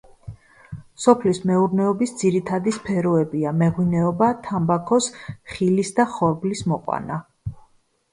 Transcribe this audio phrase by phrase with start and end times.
[1.01, 5.11] სოფლის მეურნეობის ძირითადი სფეროებია: მეღვინეობა, თამბაქოს,
[5.53, 7.21] ხილის და ხორბლის მოყვანა.